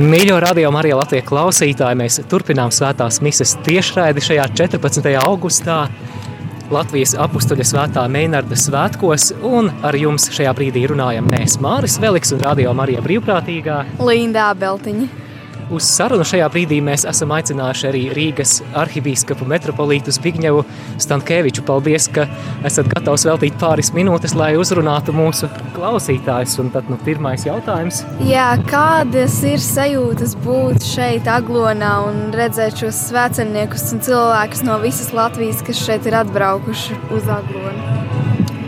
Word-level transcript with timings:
Mīļo 0.00 0.38
radio 0.40 0.70
Marija 0.72 0.96
Latvijas 0.96 1.26
klausītāji, 1.28 1.96
mēs 2.00 2.14
turpinām 2.30 2.70
svētās 2.72 3.18
mises 3.20 3.52
tiešraidi 3.66 4.22
šajā 4.24 4.46
14. 4.56 5.10
augustā 5.20 5.82
Latvijas 6.72 7.12
apustuļa 7.20 7.66
svētā 7.68 8.06
Meinarda 8.08 8.56
svētkos, 8.56 9.28
un 9.44 9.68
ar 9.84 9.98
jums 10.00 10.30
šajā 10.32 10.56
brīdī 10.56 10.86
runājam 10.88 11.28
mēs 11.28 11.58
Māris 11.60 12.00
Veliks 12.00 12.32
un 12.32 12.40
radio 12.46 12.72
Marija 12.78 13.04
brīvprātīgā 13.04 13.82
Lindā 14.00 14.54
Beltiņa. 14.62 15.19
Uz 15.70 15.86
sarunu 15.86 16.24
šajā 16.26 16.48
brīdī 16.50 16.80
mēs 16.82 17.04
esam 17.06 17.30
aicinājuši 17.36 17.84
arī 17.86 18.00
Rīgas 18.16 18.56
arhibīskapu 18.80 19.46
metropolītu 19.46 20.10
Zbigņevu 20.16 20.64
Stankēviču. 20.98 21.62
Paldies, 21.68 22.08
ka 22.10 22.24
esat 22.66 22.90
gatavs 22.90 23.22
veltīt 23.28 23.54
pāris 23.60 23.92
minūtes, 23.94 24.34
lai 24.34 24.56
uzrunātu 24.58 25.14
mūsu 25.14 25.46
klausītājus. 25.76 26.56
Un 26.58 26.72
tad 26.74 26.90
nu, 26.90 26.98
pirmais 27.06 27.46
jautājums. 27.46 28.02
Jā, 28.26 28.48
kādas 28.66 29.38
ir 29.46 29.62
sajūtas 29.62 30.34
būt 30.42 30.82
šeit, 30.90 31.30
Aglonā, 31.30 31.92
un 32.08 32.34
redzēt 32.34 32.82
šos 32.82 33.04
svētceļniekus 33.12 33.92
un 33.94 34.02
cilvēkus 34.10 34.66
no 34.66 34.80
visas 34.82 35.14
Latvijas, 35.14 35.62
kas 35.66 35.84
šeit 35.86 36.10
ir 36.10 36.18
atbraukuši 36.24 36.98
uz 37.14 37.30
Aglonu? 37.30 38.00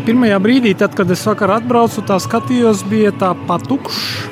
Pirmajā 0.06 0.38
brīdī, 0.42 0.76
tad, 0.78 0.94
kad 0.98 1.10
es 1.14 1.26
vakar 1.26 1.58
atbraucu, 1.58 2.06
tā 2.06 2.22
skatījos, 2.22 2.86
bija 2.90 3.10
tā 3.18 3.34
patukšs 3.50 4.31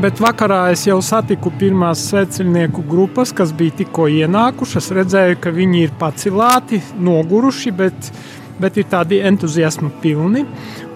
Bet 0.00 0.20
vakarā 0.24 0.70
es 0.72 0.86
jau 0.86 0.96
satiku 1.04 1.50
pirmās 1.60 2.06
sveceļnieku 2.08 2.84
grupas, 2.88 3.28
kas 3.36 3.50
bija 3.52 3.74
tikko 3.82 4.06
ienākušas. 4.08 4.88
Redzēju, 4.96 5.36
ka 5.44 5.52
viņi 5.52 5.82
ir 5.84 5.92
pacilāti, 6.00 6.80
noguruši, 6.96 7.72
bet, 7.76 8.08
bet 8.62 8.78
ir 8.80 8.86
tādi 8.88 9.20
entuziasma 9.20 9.90
pilni. 10.00 10.46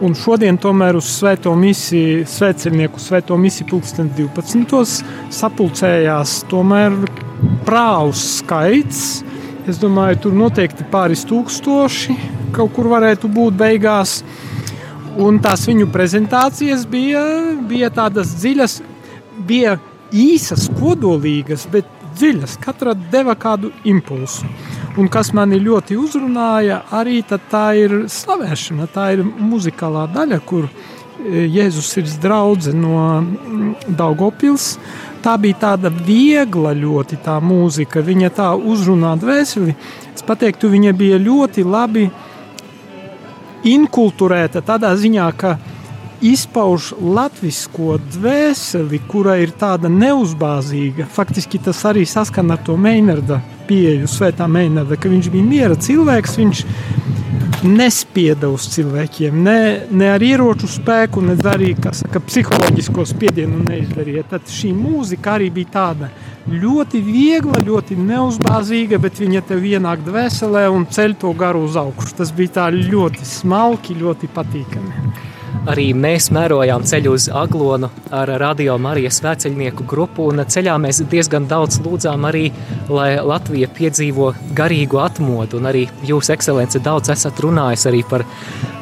Un 0.00 0.16
šodien 0.16 0.56
tomēr 0.56 0.96
uz 0.96 1.10
svēto 1.12 1.52
misiju, 1.60 2.24
sveceļnieku 2.32 3.02
svēto 3.02 3.36
misiju 3.40 3.68
pulksten 3.74 4.08
12. 4.16 5.04
sapulcējās 5.42 6.38
tomēr 6.48 6.96
prāvs 7.68 8.24
skaits. 8.38 9.04
Es 9.68 9.82
domāju, 9.82 10.22
tur 10.24 10.40
noteikti 10.40 10.88
pāris 10.88 11.26
tūkstoši 11.28 12.16
kaut 12.56 12.72
kur 12.76 12.88
varētu 12.90 13.28
būt 13.32 13.56
beigās. 13.58 14.20
Un 15.16 15.38
tās 15.40 15.62
viņu 15.64 15.86
prezentācijas 15.88 16.82
bija, 16.92 17.22
bija 17.64 17.88
tādas 17.88 18.34
dziļas, 18.36 18.74
bija 19.48 19.78
īsas, 20.12 20.66
kodolīgas, 20.76 21.64
bet 21.72 21.88
dziļas. 22.18 22.58
Katra 22.60 22.92
deva 23.12 23.32
kādu 23.38 23.70
impulsu. 23.88 24.44
Un 25.00 25.08
kas 25.12 25.32
mani 25.36 25.56
ļoti 25.60 25.96
uzrunāja, 26.00 26.82
arī 26.92 27.22
tā 27.24 27.64
ir 27.80 27.96
slavēšana, 28.12 28.90
tā 28.92 29.10
ir 29.16 29.24
muzikālā 29.24 30.04
daļa, 30.12 30.40
kur 30.44 30.68
e, 30.68 31.46
Jēzus 31.48 31.96
ir 32.02 32.12
draugs 32.20 32.68
no 32.76 33.00
mm, 33.22 33.96
Daugopils. 33.96 34.74
Tā 35.24 35.38
bija 35.40 35.62
tāda 35.64 35.88
viegla 35.88 36.76
ļoti 36.76 37.22
tā 37.24 37.40
mūzika, 37.40 38.04
viņa 38.04 38.34
tā 38.36 38.52
uzrunā 38.56 39.16
dvēseli. 39.20 39.76
Es 40.12 40.24
pateiktu, 40.24 40.68
viņa 40.76 40.92
bija 40.96 41.24
ļoti 41.24 41.64
labi 41.64 42.08
uh, 42.10 42.25
inkulturēta 43.66 44.62
tādā 44.64 44.92
ziņā, 44.98 45.26
ka 45.38 45.56
izpauž 46.24 46.92
latvisko 47.00 47.98
dvēseli, 48.14 49.00
kura 49.08 49.36
ir 49.42 49.52
tāda 49.58 49.90
neuzbāzīga. 49.92 51.08
Faktiski 51.12 51.60
tas 51.62 51.82
arī 51.88 52.06
saskan 52.08 52.54
ar 52.54 52.62
to 52.64 52.76
Meinarda 52.80 53.42
pieeju, 53.68 54.08
Svētā 54.08 54.48
Meinarda, 54.48 54.96
ka 54.96 55.12
viņš 55.12 55.28
bija 55.32 55.50
miera 55.50 55.76
cilvēks, 55.76 56.38
viņš 56.40 56.62
nespieda 57.66 58.48
uz 58.52 58.66
cilvēkiem, 58.74 59.36
ne, 59.42 59.60
ne 59.90 60.10
ar 60.12 60.22
ieroču 60.22 60.68
spēku, 60.70 61.22
ne 61.24 61.36
arī 61.50 61.72
saka, 61.76 62.20
psiholoģisko 62.22 63.06
spiedienu 63.08 63.64
neizdarīja. 63.66 64.26
Tad 64.30 64.50
šī 64.52 64.72
mūzika 64.76 65.36
arī 65.36 65.50
bija 65.54 65.72
tāda 65.78 66.10
ļoti 66.46 67.00
viegla, 67.02 67.60
ļoti 67.66 67.96
neuzbāzīga, 67.98 69.00
bet 69.02 69.18
viņa 69.22 69.42
tev 69.48 69.64
ienāk 69.66 70.04
dvēselē 70.06 70.66
un 70.70 70.86
ceļ 70.86 71.16
to 71.22 71.32
garu 71.38 71.64
uz 71.66 71.78
augšu. 71.80 72.14
Tas 72.20 72.34
bija 72.34 72.60
tā 72.60 72.66
ļoti 72.74 73.26
smalki, 73.26 73.98
ļoti 73.98 74.30
patīkami. 74.34 75.06
Arī 75.66 75.88
mēs 75.98 76.28
mērojām 76.30 76.84
ceļu 76.86 77.12
uz 77.16 77.24
Aglonu 77.34 77.88
ar 78.14 78.30
Radio 78.38 78.76
Marijas 78.78 79.16
svēceļnieku 79.18 79.86
grupu, 79.88 80.28
un 80.30 80.44
ceļā 80.46 80.76
mēs 80.78 81.00
diezgan 81.10 81.48
daudz 81.50 81.80
lūdzām 81.82 82.28
arī, 82.28 82.44
lai 82.92 83.16
Latvija 83.18 83.66
piedzīvo 83.74 84.28
garīgu 84.54 85.00
atmodu, 85.02 85.58
un 85.58 85.66
arī 85.72 85.86
jūs, 86.06 86.30
ekscelence, 86.30 86.78
daudz 86.84 87.10
esat 87.16 87.42
runājis 87.42 87.88
arī 87.90 88.04
par 88.06 88.22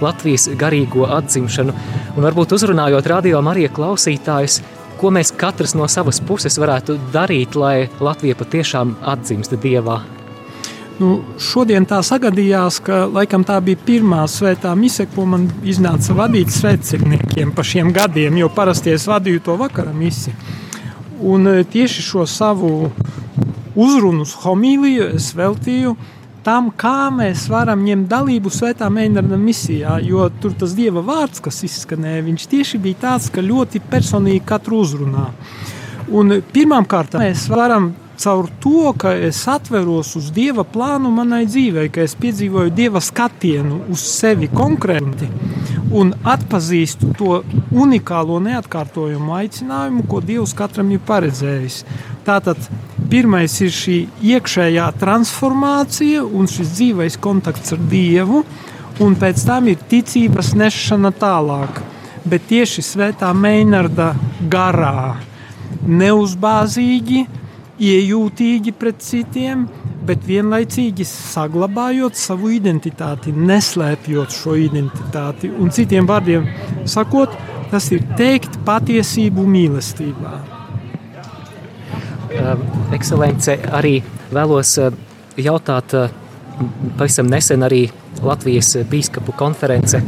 Latvijas 0.05 0.50
garīgo 0.60 1.09
atzimšanu. 1.16 1.72
Un 2.19 2.28
varbūt 2.28 2.53
uzrunājot 2.59 3.09
Radio 3.15 3.41
Marija 3.44 3.72
klausītājus, 3.72 4.60
ko 5.04 5.10
mēs 5.12 5.34
katrs 5.37 5.75
no 5.76 5.84
savas 5.84 6.16
puses 6.25 6.54
varētu 6.56 6.94
darīt, 7.12 7.59
lai 7.60 7.91
Latvija 8.00 8.38
patiešām 8.41 8.94
atzimst 9.12 9.53
Dievā? 9.60 9.98
Nu, 10.97 11.19
šodien 11.37 11.84
tā 11.91 11.98
sagadījās, 12.06 12.78
ka 12.87 13.03
laikam 13.12 13.44
tā 13.44 13.59
bija 13.66 13.82
pirmā 13.84 14.22
svētā 14.31 14.72
mise, 14.78 15.04
ko 15.12 15.26
man 15.28 15.44
iznāca 15.66 16.16
vadīt 16.16 16.54
svētceļniekiem 16.54 17.53
pa 17.53 17.66
šiem 17.66 17.91
gadiem, 17.92 18.38
jo 18.41 18.48
parasti 18.54 18.94
es 18.94 19.04
vadīju 19.10 19.42
to 19.44 19.59
vakara 19.60 19.92
misi. 19.92 20.32
Un 21.21 21.50
e, 21.53 21.56
tieši 21.69 22.04
šo 22.06 22.25
savu 22.31 22.71
uzrunu, 23.75 24.25
homīliju 24.47 25.10
es 25.19 25.34
veltīju 25.36 25.98
tam, 26.44 26.71
kā 26.77 27.09
mēs 27.15 27.47
varam 27.53 27.82
ņemt 27.87 28.09
dalību 28.10 28.53
Svētā 28.53 28.91
Mēneša 28.93 29.41
misijā. 29.41 29.99
Jo 30.05 30.28
tur 30.43 30.55
tas 30.60 30.77
Dieva 30.77 31.03
vārds, 31.05 31.43
kas 31.44 31.62
izskanēja, 31.66 32.25
viņš 32.28 32.47
tieši 32.53 32.81
bija 32.84 33.03
tāds, 33.09 33.31
ka 33.32 33.44
ļoti 33.44 33.82
personīgi 33.91 34.44
katru 34.47 34.83
uzrunā. 34.84 35.31
Un 36.12 36.38
pirmkārt, 36.53 37.16
mēs 37.21 37.49
varam 37.49 37.94
caur 38.21 38.49
to, 38.62 38.93
ka 38.99 39.15
es 39.28 39.41
atveros 39.50 40.15
uz 40.19 40.31
Dieva 40.34 40.65
plānu 40.65 41.10
manai 41.15 41.44
dzīvei, 41.49 41.88
ka 41.93 42.04
es 42.04 42.15
piedzīvoju 42.21 42.75
Dieva 42.75 43.03
skatienu 43.03 43.81
uz 43.93 44.04
sevi 44.06 44.49
konkrēti 44.53 45.28
un 45.94 46.12
atpazīstu 46.27 47.12
to 47.19 47.41
unikālo, 47.75 48.41
neatkārtojumu 48.43 49.34
aicinājumu, 49.41 50.06
ko 50.10 50.21
Dievs 50.25 50.54
katram 50.59 50.91
ir 50.94 51.03
paredzējis. 51.06 51.83
Tātad 52.27 52.59
Pirmais 53.15 53.53
ir 53.63 53.71
šī 53.71 53.97
iekšējā 54.27 54.85
transformācija 54.99 56.25
un 56.27 56.49
šis 56.51 56.73
dzīvais 56.75 57.17
kontakts 57.23 57.71
ar 57.77 57.83
Dievu, 57.87 58.41
un 59.07 59.13
pēc 59.21 59.45
tam 59.47 59.69
ir 59.71 59.85
ticības 59.93 60.49
nešana 60.59 61.13
tālāk. 61.21 61.79
Bet 62.27 62.49
tieši 62.51 62.83
svētā 62.83 63.29
Meinarda 63.39 64.09
garā, 64.51 65.13
neuzbāzīgi, 65.87 67.21
iejūtīgi 67.79 68.75
pret 68.83 69.07
citiem, 69.07 69.63
bet 70.03 70.27
vienlaicīgi 70.27 71.07
saglabājot 71.07 72.19
savu 72.19 72.51
identitāti, 72.57 73.31
neslēpjot 73.31 74.35
šo 74.41 74.57
identitāti. 74.59 75.53
Un 75.55 75.71
citiem 75.71 76.11
vārdiem 76.11 76.51
sakot, 76.83 77.39
tas 77.71 77.93
ir 77.95 78.03
teikt 78.19 78.59
patiesību 78.67 79.47
mīlestībā. 79.55 80.35
Ehm, 82.34 82.62
ekscelence, 82.95 83.55
arī 83.71 83.99
vēlos 84.34 84.77
eh, 84.83 84.95
jautāt, 85.39 85.95
eh, 85.95 86.11
pavisam 86.99 87.31
nesen 87.31 87.62
arī 87.67 87.87
Latvijas 88.22 88.77
bīskapu 88.91 89.34
konference 89.39 90.00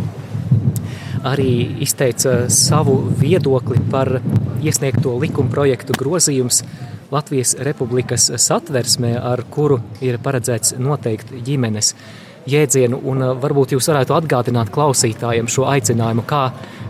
arī 1.26 1.80
izteica 1.82 2.46
savu 2.52 2.96
viedokli 3.20 3.80
par 3.90 4.20
iesniegto 4.62 5.16
likuma 5.18 5.50
projektu 5.50 5.96
grozījums 5.98 6.62
Latvijas 7.10 7.54
Republikas 7.66 8.30
satversmē, 8.42 9.14
ar 9.22 9.42
kuru 9.50 9.78
ir 10.02 10.18
paredzēts 10.22 10.76
noteikt 10.82 11.32
ģimenes 11.46 11.94
jēdzienu, 12.50 13.02
un 13.10 13.22
eh, 13.22 13.36
varbūt 13.44 13.76
jūs 13.76 13.92
varētu 13.92 14.16
atgādināt 14.16 14.72
klausītājiem 14.74 15.48
šo 15.50 15.68
aicinājumu, 15.72 16.26
kā, 16.28 16.48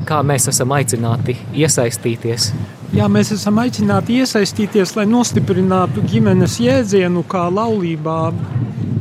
kā 0.09 0.23
mēs 0.27 0.51
esam 0.53 0.75
aicināti 0.77 1.39
iesaistīties 1.55 2.53
Jā, 2.95 3.09
mēs 3.11 3.33
esam 3.35 3.59
aicināti 3.59 4.21
iesaistīties, 4.23 4.93
lai 4.95 5.09
nostiprinātu 5.11 6.05
ģimenes 6.07 6.55
jēdzienu 6.63 7.25
kā 7.27 7.43
laulībā 7.51 8.31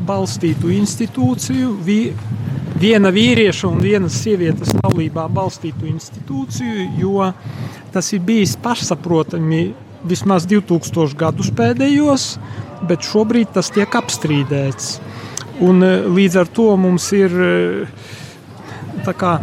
balstītu 0.07 0.71
institūciju, 0.73 1.69
vi, 1.85 1.99
viena 2.81 3.11
vīrieša 3.13 3.69
un 3.69 3.77
vienas 3.85 4.17
sievietes 4.23 4.73
laulībā 4.79 5.27
balstītu 5.37 5.85
institūciju, 5.91 6.87
jo 6.97 7.29
tas 7.93 8.09
ir 8.17 8.25
bijis 8.25 8.57
pašsaprotami 8.65 9.67
vismaz 10.09 10.49
2000 10.49 11.13
gadus 11.21 11.53
pēdējos, 11.53 12.27
bet 12.89 13.05
šobrīd 13.05 13.53
tas 13.53 13.69
tiek 13.75 13.99
apstrīdēts. 14.01 14.95
Un, 15.63 15.83
eh, 15.83 16.03
līdz 16.03 16.39
ar 16.41 16.47
to 16.51 16.67
mums 16.75 17.05
ir 17.15 17.31
eh, 17.31 17.87
kā, 19.15 19.35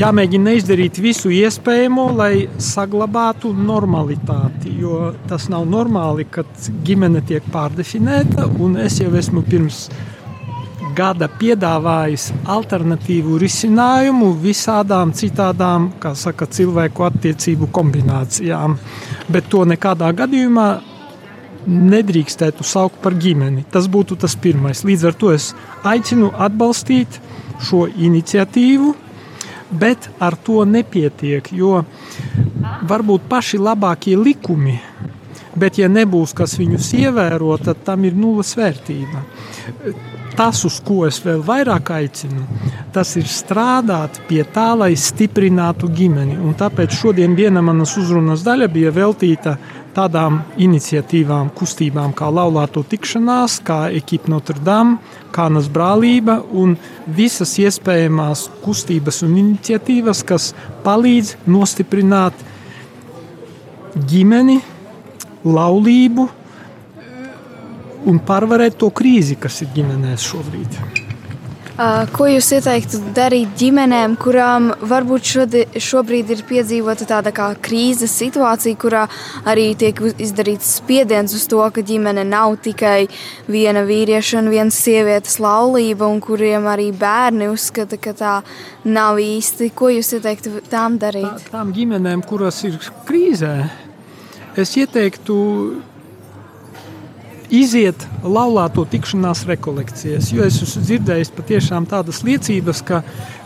jāmēģina 0.00 0.56
izdarīt 0.58 0.98
visu 1.02 1.30
iespējamo, 1.30 2.08
lai 2.16 2.48
saglabātu 2.58 3.52
normalitāti. 3.54 4.72
Jo 4.80 5.12
tas 5.28 5.48
nav 5.52 5.68
normāli, 5.70 6.26
kad 6.30 6.48
ģimene 6.86 7.22
tiek 7.28 7.46
pārdefinēta. 7.52 8.48
Es 8.82 8.98
jau 9.00 9.12
esmu 9.14 9.44
pirms 9.46 9.86
gada 10.96 11.28
piedāvājis 11.40 12.30
alternatīvu 12.52 13.38
risinājumu 13.40 14.32
visādām 14.42 15.12
citādām, 15.16 15.92
kā 16.02 16.14
saka, 16.18 16.46
cilvēku 16.46 17.06
attiecību 17.06 17.70
kombinācijām. 17.72 18.76
Bet 19.32 19.48
to 19.52 19.64
nekādā 19.68 20.10
gadījumā 20.16 20.68
nedrīkstētu 21.66 22.64
saukt 22.66 23.00
par 23.02 23.16
ģimeni. 23.18 23.64
Tas 23.70 23.88
būtu 23.90 24.18
tas 24.20 24.34
pirmais. 24.36 24.84
Līdz 24.86 25.08
ar 25.10 25.18
to 25.18 25.32
es 25.34 25.52
aicinu 25.86 26.32
atbalstīt 26.34 27.20
šo 27.62 27.86
iniciatīvu, 27.86 28.94
bet 29.72 30.10
ar 30.20 30.36
to 30.36 30.64
nepietiek, 30.68 31.52
jo 31.52 31.82
varbūt 32.88 33.28
paši 33.30 33.60
labākie 33.62 34.16
likumi, 34.18 34.78
bet 35.56 35.78
ja 35.80 35.88
nebūs 35.88 36.34
kas 36.36 36.56
viņus 36.60 36.92
ievēro, 36.98 37.56
tad 37.62 37.84
tam 37.86 38.04
ir 38.08 38.16
nulles 38.16 38.52
vērtība. 38.58 39.24
Tas, 40.32 40.62
uz 40.64 40.78
ko 40.80 41.02
es 41.04 41.18
vēl 41.20 41.42
vairāk 41.44 41.90
aicinu, 41.92 42.46
tas 42.92 43.10
ir 43.20 43.26
strādāt 43.28 44.22
pie 44.30 44.40
tā, 44.48 44.70
lai 44.80 44.94
stiprinātu 44.96 45.90
ģimeni. 45.92 46.38
Un 46.40 46.56
tāpēc 46.56 46.96
šodien 46.96 47.36
viena 47.36 47.60
manas 47.64 47.92
uzrunas 48.00 48.44
daļa 48.46 48.70
bija 48.72 48.94
veltīta 48.96 49.58
tādām 49.96 50.40
iniciatīvām, 50.60 51.50
kustībām 51.56 52.14
kā 52.16 52.28
laulāto 52.32 52.82
tikšanās, 52.88 53.58
kā 53.66 53.80
ekipa 53.92 54.32
Notre 54.32 54.60
Dame, 54.64 54.98
Kānas 55.32 55.68
brālība 55.72 56.38
un 56.52 56.74
visas 57.06 57.54
iespējamās 57.62 58.48
kustības 58.64 59.22
un 59.26 59.38
iniciatīvas, 59.40 60.24
kas 60.28 60.50
palīdz 60.84 61.36
nostiprināt 61.48 62.44
ģimeni, 64.08 64.60
laulību 65.44 66.28
un 68.08 68.20
pārvarēt 68.26 68.76
to 68.82 68.90
krīzi, 68.90 69.38
kas 69.40 69.62
ir 69.64 69.72
ģimenēs 69.76 70.28
šobrīd. 70.32 71.01
Ko 72.12 72.26
jūs 72.28 72.46
ieteiktu 72.54 72.98
darīt 73.16 73.56
ģimenēm, 73.58 74.12
kurām 74.20 74.68
varbūt 74.86 75.26
šodi, 75.26 75.62
šobrīd 75.82 76.28
ir 76.30 76.42
piedzīvota 76.46 77.06
tāda 77.08 77.32
kā 77.34 77.48
krīzes 77.64 78.12
situācija, 78.20 78.78
kurā 78.78 79.02
arī 79.48 79.72
tiek 79.78 79.98
izdarīts 80.12 80.76
spiediens 80.78 81.34
uz 81.34 81.48
to, 81.50 81.62
ka 81.74 81.82
ģimene 81.82 82.22
nav 82.28 82.58
tikai 82.62 83.08
viena 83.50 83.82
vīrieša 83.88 84.42
un 84.42 84.52
viena 84.52 84.74
sievietes 84.74 85.40
laulība, 85.42 86.06
un 86.06 86.20
kuriem 86.22 86.68
arī 86.70 86.90
bērni 86.94 87.50
uzskata, 87.50 87.98
ka 87.98 88.14
tā 88.20 88.34
nav 88.84 89.18
īsti. 89.22 89.72
Ko 89.74 89.90
jūs 89.90 90.12
ieteiktu 90.20 90.62
tām 90.70 91.00
darīt? 91.02 91.48
Tā, 91.48 91.56
tām 91.56 91.72
ģimenēm, 91.74 92.22
kuras 92.28 92.62
ir 92.68 92.78
krīzē, 93.08 93.56
es 94.60 94.76
ieteiktu 94.78 95.40
iziet 97.52 98.06
laulāto 98.24 98.84
tikšanās 98.88 99.44
rekolekcijas. 99.50 100.32
Jo 100.32 100.46
es 100.48 100.62
esmu 100.64 100.82
dzirdējis 100.88 101.32
patiešām 101.36 101.86
tādas 101.90 102.22
liecības, 102.26 102.82
ka 102.88 103.02
uh, 103.04 103.40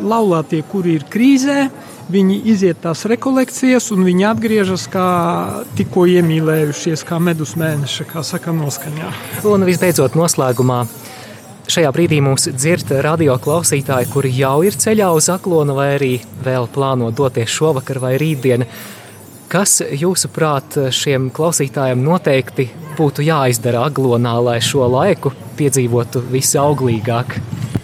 laulātie, 0.00 0.62
kuri 0.70 0.96
ir 1.00 1.06
krīzē, 1.10 1.68
viņi 2.10 2.40
iziet 2.50 2.80
tās 2.82 3.04
rekolekcijas 3.10 3.90
un 3.94 4.04
viņi 4.06 4.26
atgriežas 4.30 4.86
kā 4.90 5.06
tikko 5.78 6.06
iemīlējušies, 6.10 7.04
kā 7.06 7.20
medus 7.22 7.56
mēneša, 7.60 8.06
kā 8.10 8.24
saka 8.26 8.54
noskaņā. 8.56 9.12
Un 9.50 9.66
visbeidzot 9.68 10.18
noslēgumā. 10.18 10.84
Šajā 11.70 11.90
brīdī 11.94 12.16
mums 12.24 12.48
dzird 12.50 12.88
radio 13.04 13.36
klausītāji, 13.38 14.08
kuri 14.10 14.32
jau 14.34 14.56
ir 14.66 14.74
ceļā 14.74 15.12
uz 15.14 15.28
aklonu, 15.30 15.76
vai 15.78 15.92
arī 16.00 16.14
vēl 16.42 16.66
plāno 16.74 17.12
doties 17.14 17.52
šovakar 17.54 18.00
vai 18.02 18.16
rītdien. 18.18 18.64
Kas, 19.50 19.80
jūsuprāt, 19.82 20.76
šiem 20.94 21.24
klausītājiem 21.34 22.04
noteikti 22.06 22.68
būtu 22.94 23.24
jāizdara 23.26 23.80
aglonā, 23.88 24.36
lai 24.46 24.60
šo 24.62 24.86
laiku 24.86 25.32
piedzīvotu 25.58 26.22
visauglīgāk? 26.30 27.34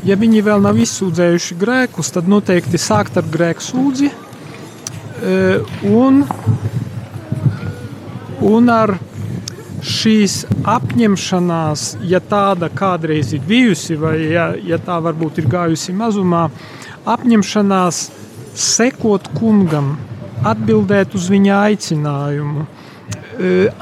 Ja 0.07 0.15
viņi 0.15 0.45
vēl 0.47 0.63
nav 0.63 0.79
izsūdzējuši 0.79 1.59
grēkus, 1.59 2.13
tad 2.15 2.31
noteikti 2.31 2.79
sākt 2.79 3.19
ar 3.19 3.27
grēku 3.35 3.67
sūdzi 3.67 4.13
un, 5.91 6.23
un 8.47 8.75
ar 8.79 8.95
šīs 9.83 10.45
apņemšanās, 10.71 11.87
ja 12.07 12.23
tāda 12.23 12.71
kādreiz 12.71 13.35
ir 13.35 13.43
bijusi, 13.43 13.99
vai 13.99 14.21
ja, 14.31 14.53
ja 14.55 14.79
tā 14.79 15.03
varbūt 15.03 15.43
ir 15.43 15.51
gājusi 15.51 15.99
mazumā, 15.99 16.47
apņemšanās 17.11 18.05
sekot 18.55 19.33
kungam, 19.35 19.97
atbildēt 20.53 21.15
uz 21.19 21.31
viņa 21.33 21.63
aicinājumu, 21.71 22.67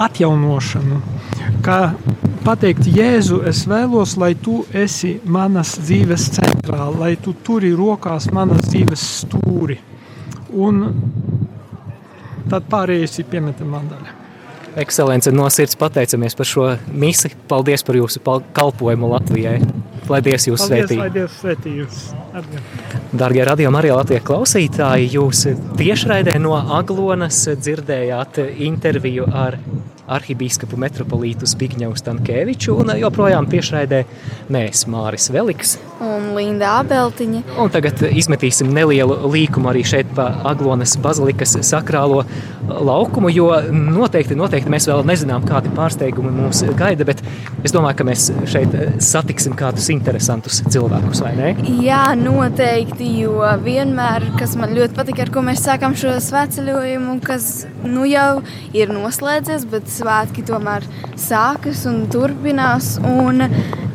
atjaunošanu 0.05 1.02
kā 1.64 1.78
pateikt, 2.44 2.88
Jēzu, 2.93 3.40
es 3.49 3.64
vēlos, 3.69 4.16
lai 4.20 4.34
tu 4.38 4.62
esi 4.76 5.16
manas 5.25 5.75
dzīves 5.81 6.28
centrā, 6.37 6.88
lai 6.93 7.14
tu 7.20 7.34
turi 7.46 7.72
rokās 7.76 8.28
manas 8.34 8.66
dzīves 8.69 9.05
stūri. 9.22 9.78
Un 10.55 10.82
tad 12.50 12.69
pārējais 12.70 13.19
ir 13.20 13.31
piemetamā 13.32 13.81
daļa. 13.88 14.20
Ekscelence, 14.82 15.31
no 15.31 15.46
sirds 15.55 15.78
pateicamies 15.78 16.34
par 16.34 16.49
šo 16.50 16.69
misi. 16.90 17.31
Paldies 17.49 17.87
par 17.87 17.99
jūsu 17.99 18.22
kalpojumu 18.56 19.12
Latvijai. 19.12 19.61
Lai 20.11 20.21
Dievs 20.25 20.49
jūs 20.51 20.65
svētī. 20.69 20.99
Lai 21.01 21.11
Dievs 21.12 21.39
svētī 21.41 21.79
jūs. 21.81 22.01
Dargie 23.15 23.45
radio 23.47 23.71
Marija 23.75 23.97
Latvijas 23.99 24.25
klausītāji, 24.27 25.11
jūs 25.15 25.45
tiešraidē 25.79 26.37
no 26.43 26.56
Aglonas 26.79 27.45
dzirdējāt 27.55 28.43
interviju 28.67 29.29
ar 29.31 29.59
arhibīskapu 30.11 30.79
metropolītu 30.81 31.49
Zbigņevu 31.49 31.97
Stankēviču 31.99 32.77
un 32.81 32.93
joprojām 33.01 33.49
tiešraidē 33.51 34.03
mēs 34.53 34.85
Māris 34.91 35.31
Veliks. 35.33 35.79
Un 36.05 36.33
Linda 36.37 36.75
Abeltiņa. 36.83 37.45
Un 37.62 37.71
tagad 37.73 38.03
izmetīsim 38.11 38.73
nelielu 38.75 39.17
līkumu 39.33 39.71
arī 39.73 39.85
šeit 39.87 40.11
pa 40.17 40.29
Aglonas 40.51 40.97
bazilikas 41.01 41.56
sakrālo 41.65 42.25
laukumu, 42.69 43.31
jo 43.33 43.49
noteikti, 43.73 44.37
noteikti 44.37 44.73
mēs 44.73 44.89
vēl 44.89 45.05
nezinām, 45.09 45.45
kādi 45.49 45.73
pārsteigumi 45.75 46.33
mūs 46.35 46.65
gaida, 46.79 47.07
bet 47.09 47.21
es 47.65 47.73
domāju, 47.75 47.99
ka 48.00 48.09
mēs 48.09 48.29
šeit 48.50 48.75
satiksim 49.05 49.57
kādus 49.59 49.91
interesantus 49.93 50.61
cilvēkus, 50.69 51.23
vai 51.25 51.33
ne? 51.39 51.53
Jā, 51.85 52.07
noteikti, 52.19 53.09
jo 53.23 53.41
vienmēr, 53.65 54.31
kas 54.39 54.57
man 54.61 54.75
ļoti 54.77 54.97
patīk, 54.97 55.25
ar 55.25 55.33
ko 55.35 55.45
mēs 55.47 55.65
sākam 55.65 55.97
šo 55.99 56.17
svētceļojumu, 56.25 57.19
kas 57.25 57.67
nu 57.85 58.07
jau 58.09 58.43
ir 58.77 58.93
noslēdzies, 58.93 59.69
bet 59.71 59.94
svētki 59.94 60.44
tomēr 60.46 60.87
sākas 61.20 61.85
un 61.91 62.05
turpinās. 62.12 62.96
Un 63.05 63.46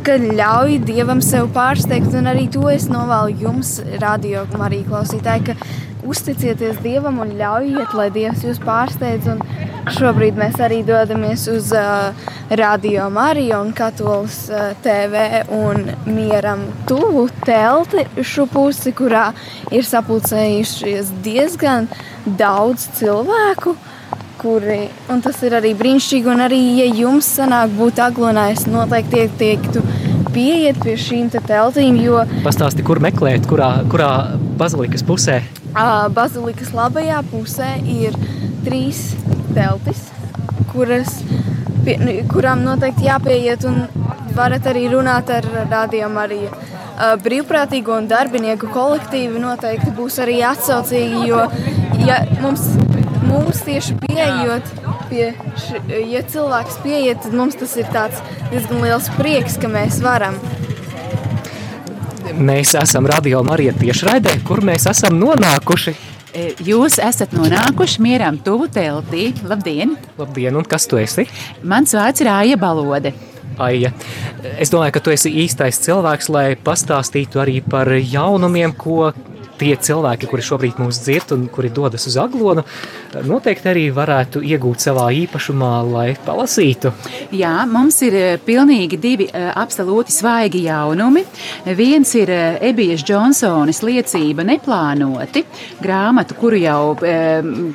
ka 0.06 0.16
ļauj 0.18 0.80
Dievam 0.88 1.20
sev 1.22 1.52
pārsteigt, 1.54 2.14
un 2.18 2.30
arī 2.32 2.48
to 2.52 2.64
es 2.72 2.88
novēlu 2.90 3.36
jums, 3.44 3.76
radio 4.02 4.46
arī 4.66 4.80
klausītāji, 4.88 5.52
ka 5.52 6.08
uzticieties 6.10 6.80
Dievam 6.84 7.20
un 7.22 7.36
ļaujiet, 7.40 7.94
lai 7.98 8.08
Dievs 8.16 8.46
jūs 8.48 8.62
pārsteidz. 8.64 9.28
Un 9.34 9.44
šobrīd 9.94 10.40
mēs 10.40 10.58
arī 10.64 10.80
dodamies 10.88 11.46
uz 11.52 11.72
uh, 11.76 12.16
Radio 12.50 13.10
Mariju 13.14 13.60
un 13.66 13.72
Katolas 13.76 14.40
uh, 14.50 14.72
TV 14.84 15.44
un 15.56 15.86
mieram 16.08 16.66
tuvu 16.90 17.28
telti 17.46 18.06
šo 18.24 18.48
pusi, 18.50 18.94
kurā 18.96 19.30
ir 19.76 19.86
sapulcējušies 19.88 21.14
diezgan 21.26 21.90
daudz 22.40 22.90
cilvēku 23.00 23.76
kuri, 24.40 24.88
un 25.12 25.22
tas 25.24 25.40
ir 25.44 25.56
arī 25.58 25.74
brīnišķīgi, 25.78 26.30
un 26.32 26.44
arī, 26.46 26.60
ja 26.80 26.88
jums 27.02 27.28
sanāk 27.40 27.74
būt 27.78 28.00
aglonā, 28.04 28.50
es 28.54 28.66
noteikti 28.70 29.26
ieteiktu 29.26 29.84
pieiet 30.34 30.80
pie 30.84 30.96
šīm 31.00 31.30
te 31.34 31.42
teltīm, 31.44 31.98
jo... 32.04 32.22
Pastāsti, 32.46 32.86
kur 32.86 33.02
meklēt, 33.04 33.48
kurā, 33.50 33.72
kurā 33.92 34.12
bazilikas 34.60 35.04
pusē? 35.08 35.42
Bazilikas 36.16 36.72
labajā 36.76 37.20
pusē 37.32 37.76
ir 37.84 38.16
trīs 38.66 39.14
teltis, 39.56 40.08
kuras, 40.72 41.20
pie, 41.86 42.00
nu, 42.02 42.16
kurām 42.32 42.64
noteikti 42.66 43.10
jāpieiet, 43.10 43.66
un 43.70 43.84
varat 44.38 44.70
arī 44.72 44.88
runāt 44.94 45.32
ar 45.34 45.48
rādījām 45.72 46.20
arī 46.22 46.44
brīvprātīgo 47.24 47.96
un 47.96 48.10
darbinieku 48.12 48.70
kolektīvi 48.74 49.40
noteikti 49.40 49.94
būs 49.96 50.20
arī 50.24 50.42
atsaucīgi, 50.48 51.26
jo 51.30 51.46
ja 52.08 52.24
mums 52.42 52.68
mums 53.30 53.62
tieši 53.66 53.96
pieejot, 54.04 54.74
pie 55.10 55.32
š, 55.56 55.82
ja 56.10 56.22
cilvēks 56.34 56.80
pieiet, 56.84 57.22
tad 57.24 57.36
mums 57.38 57.58
tas 57.60 57.76
ir 57.80 57.90
tāds 57.94 58.22
diezgan 58.50 58.84
liels 58.84 59.10
prieks, 59.18 59.60
ka 59.62 59.72
mēs 59.72 60.02
varam. 60.04 60.38
Mēs 62.40 62.76
esam 62.78 63.10
Radio 63.10 63.42
Marija 63.44 63.74
tiešraidē, 63.78 64.40
kur 64.48 64.62
mēs 64.66 64.86
esam 64.90 65.18
nonākuši. 65.20 65.96
E, 66.30 66.52
jūs 66.62 67.00
esat 67.02 67.34
nonākuši 67.34 68.04
mieram 68.06 68.38
tuvu 68.46 68.70
teltī. 68.72 69.32
Labdien! 69.50 69.96
Labdien, 70.20 70.56
un 70.60 70.68
kas 70.68 70.86
tu 70.90 71.00
esi? 71.02 71.26
Mans 71.66 71.96
vārds 71.98 72.22
ir 72.22 72.30
Aija 72.32 72.60
Balode. 72.62 73.16
Aija. 73.60 73.92
Es 74.62 74.72
domāju, 74.72 74.94
ka 74.96 75.02
tu 75.04 75.14
esi 75.14 75.32
īstais 75.42 75.82
cilvēks, 75.84 76.30
lai 76.32 76.46
pastāstītu 76.56 77.42
arī 77.42 77.60
par 77.66 77.90
jaunumiem, 77.92 78.76
ko 78.78 79.10
tie 79.60 79.76
cilvēki, 79.76 80.30
kuri 80.30 80.46
šobrīd 80.46 80.80
mūs 80.82 81.02
dzird 81.04 81.34
un 81.36 81.48
kuri 81.52 81.72
dodas 81.74 82.08
uz 82.10 82.18
aglonu, 82.20 82.64
noteikti 83.28 83.70
arī 83.72 83.86
varētu 83.94 84.42
iegūt 84.46 84.86
savā 84.86 85.10
īpašumā, 85.26 85.74
lai 85.90 86.08
palasītu. 86.26 86.94
Jā, 87.36 87.54
mums 87.70 88.00
ir 88.08 88.40
pilnīgi 88.46 89.00
divi 89.02 89.28
absolūti 89.34 90.14
svaigi 90.16 90.64
jaunumi. 90.68 91.26
Viens 91.78 92.14
ir 92.18 92.32
Ebijas 92.70 93.04
Džonsonas 93.06 93.82
liecība 93.86 94.46
neplānoti, 94.48 95.44
grāmatu, 95.84 96.38
kuru 96.40 96.60
jau 96.62 96.82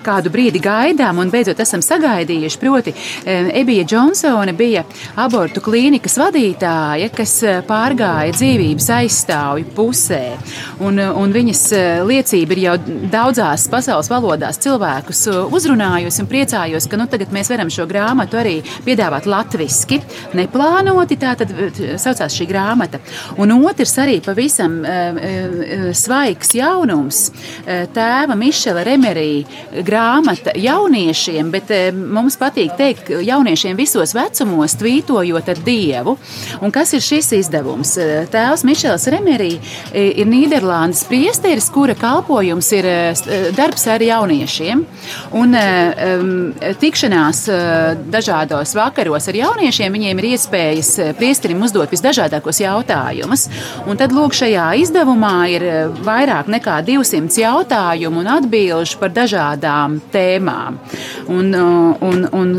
kādu 0.05 0.33
brīdi 0.35 0.63
gaidām 0.65 1.21
un 1.23 1.33
beidzot 1.33 1.61
esam 1.63 1.83
sagaidījuši. 1.85 2.61
Proti, 2.63 2.95
Ebija 3.27 3.85
Džonsona 3.89 4.55
bija 4.57 4.85
abortu 5.21 5.63
klīnikas 5.65 6.17
vadītāja, 6.23 7.11
kas 7.15 7.37
pārgāja 7.69 8.35
dzīvības 8.35 8.91
aizstāvju 8.99 9.71
pusē. 9.77 10.23
Un, 10.85 10.99
un 10.99 11.35
viņas 11.35 11.65
liecība 12.09 12.55
ir 12.55 12.61
jau 12.65 12.75
daudzās 13.13 13.67
pasaules 13.73 14.11
valodās 14.11 14.59
cilvēkus 14.63 15.27
uzrunājusi 15.55 16.23
un 16.23 16.29
priecājos, 16.31 16.89
ka 16.91 16.99
nu, 17.01 17.07
tagad 17.11 17.33
mēs 17.35 17.51
varam 17.53 17.71
šo 17.73 17.87
grāmatu 17.91 18.39
arī 18.41 18.57
piedāvāt 18.87 19.27
latviski, 19.31 20.01
neplānoti. 20.37 21.19
Tā 21.21 21.35
tad 21.41 21.53
saucās 22.01 22.35
šī 22.35 22.47
grāmata. 22.51 23.01
Un 23.41 23.53
otrs 23.57 23.95
arī 24.03 24.21
pavisam 24.25 24.81
svaigs 25.95 26.55
jaunums- 26.59 27.31
tēva 27.97 28.37
Mišela 28.39 28.85
Remerī 28.87 29.45
grāmata 29.87 30.55
jauniešiem, 30.55 31.51
bet 31.51 31.71
mums 31.95 32.37
patīk 32.37 32.77
teikt 32.77 33.09
jauniešiem 33.09 33.77
visos 33.77 34.15
vecumos, 34.15 34.77
tvītojot 34.81 35.49
ar 35.49 35.57
Dievu. 35.65 36.17
Un 36.61 36.71
kas 36.71 36.93
ir 36.95 37.01
šis 37.01 37.33
izdevums? 37.41 37.97
Tēvs 38.31 38.65
Mišels 38.65 39.09
Remerī 39.13 39.59
ir 39.95 40.27
Nīderlandes 40.27 41.05
priesteris, 41.09 41.64
kura 41.73 41.95
kalpojums 41.99 42.71
ir 42.77 42.89
darbs 43.57 43.87
ar 43.91 44.03
jauniešiem. 44.03 44.85
Un 45.37 45.57
um, 45.59 46.33
tikšanās 46.81 47.45
dažādos 48.13 48.75
vakaros 48.77 49.29
ar 49.31 49.39
jauniešiem 49.39 49.95
viņiem 49.99 50.23
ir 50.23 50.29
iespējas 50.35 50.93
priesterim 51.19 51.63
uzdot 51.65 51.93
visdažādākos 51.93 52.61
jautājumus. 52.65 53.47
Un 53.89 54.01
tad, 54.01 54.15
lūk, 54.17 54.37
šajā 54.37 54.71
izdevumā 54.83 55.35
ir 55.53 55.67
vairāk 56.05 56.51
nekā 56.53 56.81
200 56.87 57.43
jautājumu 57.45 58.23
un 58.23 58.31
atbilžu 58.37 59.01
par 59.01 59.13
dažādām 59.15 60.01
tēmām. 60.15 60.79
Un, 61.33 61.55
un, 61.55 62.27
un, 62.33 62.55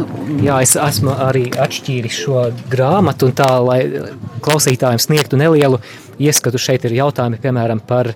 Jā, 0.45 0.61
es 0.65 0.75
esmu 0.79 1.13
arī 1.27 1.47
atšķīris 1.51 2.21
šo 2.25 2.47
grāmatu, 2.71 3.29
un 3.29 3.37
tā, 3.37 3.51
lai 3.65 3.79
klausītājiem 4.45 5.01
sniegtu 5.01 5.39
nelielu 5.39 5.79
ieskatu, 6.21 6.61
šeit 6.61 6.85
ir 6.87 6.99
jautājumi, 7.01 7.41
piemēram, 7.43 7.81
par 7.85 8.13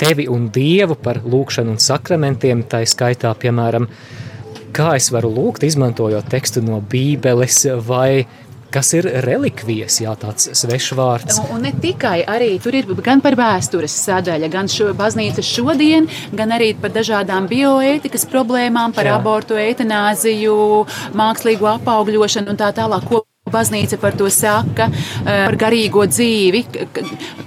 tevi 0.00 0.26
un 0.30 0.48
Dievu, 0.52 0.96
par 1.00 1.20
lūkšanu 1.24 1.76
un 1.76 1.80
sakramentiem, 1.82 2.64
tā 2.70 2.82
skaitā, 2.88 3.32
piemēram, 3.38 3.88
kā 4.76 4.94
es 4.98 5.10
varu 5.12 5.32
lūgt, 5.34 5.66
izmantojot 5.66 6.30
tekstu 6.32 6.62
no 6.64 6.80
Bībeles, 6.80 7.64
vai 7.86 8.24
kas 8.70 8.92
ir 8.94 9.08
relikvijas, 9.24 9.98
jā, 10.04 10.12
tāds 10.18 10.50
svešvārds. 10.60 11.40
Un, 11.42 11.56
un 11.56 11.64
ne 11.66 11.72
tikai 11.82 12.20
arī 12.30 12.52
tur 12.62 12.76
ir 12.78 12.90
gan 13.02 13.22
par 13.24 13.36
vēstures 13.38 13.96
sadaļa, 14.06 14.50
gan 14.52 14.70
šo 14.70 14.92
baznīcas 14.98 15.46
šodien, 15.46 16.06
gan 16.36 16.54
arī 16.54 16.72
par 16.78 16.94
dažādām 16.94 17.50
bioētikas 17.50 18.28
problēmām, 18.30 18.94
par 18.96 19.10
jā. 19.10 19.16
abortu, 19.18 19.58
eitanāziju, 19.58 20.54
mākslīgu 21.18 21.72
apaugļošanu 21.74 22.54
un 22.54 22.62
tā 22.62 22.70
tālāk. 22.76 23.10
Ko 23.10 23.24
Baznīca 23.52 23.98
par 24.00 24.16
to 24.18 24.30
saka, 24.30 24.88
eh, 24.90 25.46
par 25.46 25.56
garīgo 25.60 26.06
dzīvi, 26.06 26.64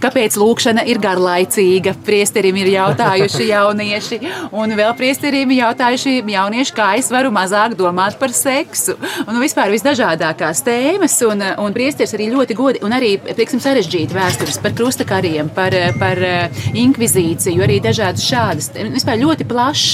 kāpēc 0.03 0.37
lūkšana 0.39 0.85
ir 0.89 0.99
garlaicīga. 1.03 1.95
Priesterim 2.05 2.57
ir 2.61 2.71
jautājuši 2.73 3.47
jaunieši, 3.49 4.19
un 4.51 4.75
vēl 4.77 4.93
priesterim 4.97 5.51
ir 5.51 5.63
jautājuši 5.63 6.15
jaunieši, 6.33 6.75
kā 6.75 6.89
es 6.99 7.09
varu 7.13 7.31
mazāk 7.31 7.75
domāt 7.79 8.17
par 8.19 8.33
seksu. 8.35 8.97
Un 9.27 9.39
vispār 9.41 9.71
visdažādākās 9.73 10.63
tēmas, 10.65 11.15
un, 11.29 11.43
un 11.63 11.75
priesteris 11.75 12.13
arī 12.17 12.29
ļoti 12.33 12.57
godi, 12.57 12.83
un 12.83 12.95
arī, 12.95 13.15
teiksim, 13.23 13.61
sarežģīti 13.63 14.17
vēstures 14.17 14.59
par 14.63 14.75
krustakariem, 14.77 15.49
par, 15.55 15.75
par 15.99 16.21
eh, 16.23 16.63
inkvizīciju, 16.83 17.63
arī 17.63 17.79
dažādas 17.83 18.25
šādas. 18.27 18.71
Vispār 18.93 19.21
ļoti 19.21 19.47
plašs, 19.49 19.87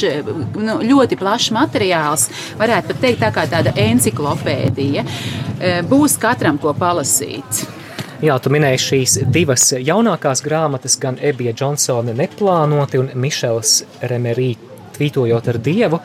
nu, 0.57 0.79
ļoti 0.85 1.19
plašs 1.19 1.51
materiāls, 1.55 2.27
varētu 2.59 2.93
pat 2.93 3.03
teikt 3.03 3.23
tā 3.23 3.31
kā 3.35 3.45
tāda 3.51 3.73
enciklopēdija. 3.79 5.05
Eh, 5.59 5.81
būs 5.99 6.15
katram 6.15 6.55
ko 6.61 6.71
palasīt. 6.79 7.65
Jā, 8.23 8.37
tu 8.39 8.51
minēji 8.53 8.79
šīs 8.83 9.15
divas 9.35 9.65
jaunākās 9.75 10.39
grāmatas, 10.45 10.95
gan 10.99 11.17
Ebija 11.19 11.51
Džonsona 11.51 12.13
neplānoti 12.15 13.01
un 13.01 13.09
Mišels 13.19 13.73
Remerī 14.07 14.53
tvītojot 14.95 15.49
ar 15.51 15.59
Dievu 15.63 15.99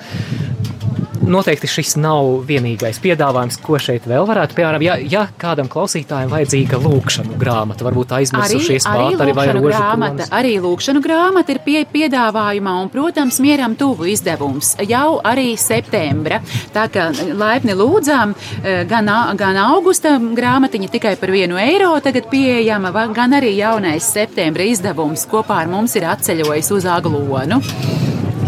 noteikti 1.28 1.68
šis 1.70 1.94
nav 2.00 2.44
vienīgais 2.48 2.98
piedāvājums, 3.02 3.58
ko 3.64 3.78
šeit 3.80 4.06
vēl 4.08 4.26
varētu. 4.28 4.56
Piemēram, 4.58 4.84
ja, 4.84 4.96
ja 4.98 5.24
kādam 5.40 5.68
klausītājam 5.72 6.32
vajadzīga 6.32 6.78
lūkšanu 6.82 7.38
grāmata, 7.40 7.86
varbūt 7.86 8.14
aizmirsušies 8.18 8.86
pātari 8.88 9.34
vai 9.36 9.46
rožu 9.52 9.70
grāmata. 9.70 10.28
Arī 10.34 10.56
lūkšanu 10.64 11.02
grāmata 11.04 11.54
ir 11.54 11.60
pie, 11.64 11.80
piedāvājumā 11.90 12.76
un, 12.82 12.92
protams, 12.92 13.40
mieram 13.44 13.76
tuvu 13.78 14.08
izdevums 14.12 14.74
jau 14.88 15.18
arī 15.24 15.54
septembra. 15.60 16.40
Tā 16.74 16.86
kā 16.92 17.08
laipni 17.34 17.76
lūdzām, 17.78 18.34
e, 18.62 18.76
gan, 18.90 19.10
gan 19.40 19.60
augusta 19.64 20.16
grāmatiņa 20.18 20.92
tikai 20.96 21.16
par 21.20 21.34
vienu 21.34 21.60
eiro 21.60 21.94
tagad 22.04 22.30
pieejama, 22.32 22.92
gan 23.14 23.38
arī 23.40 23.56
jaunais 23.58 24.12
septembra 24.14 24.66
izdevums 24.68 25.28
kopā 25.30 25.62
ar 25.64 25.70
mums 25.72 25.96
ir 25.98 26.08
atceļojis 26.14 26.74
uz 26.78 26.90
Aglonu 26.94 27.62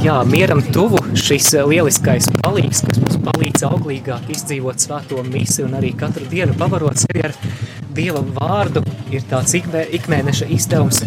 jā, 0.03 0.17
mieram 0.29 0.61
tuvu 0.75 1.01
šis 1.19 1.53
eh, 1.57 1.65
lieliskais 1.69 2.29
palīgs, 2.43 2.83
kas 2.87 3.01
mums 3.03 3.19
palīdz 3.27 3.67
auglīgāk 3.69 4.31
izdzīvot 4.35 4.83
svēto 4.83 5.23
misi 5.27 5.65
un 5.67 5.77
arī 5.79 5.93
katru 5.99 6.27
dienu 6.31 6.57
pavarot 6.59 7.07
sevi 7.07 7.25
ar 7.27 7.35
Dieva 7.97 8.21
vārdu, 8.21 8.83
ir 9.09 9.25
tāds 9.25 9.55
ikmē, 9.57 9.87
ikmēneša 9.97 10.51
izdevums. 10.53 11.01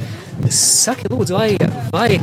Saki, 0.49 1.05
lūdzu, 1.11 1.35
vai, 1.35 1.51
vai 1.93 2.17